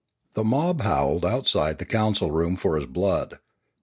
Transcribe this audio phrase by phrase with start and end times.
[0.33, 3.37] The mob howled outside the council room for his blood.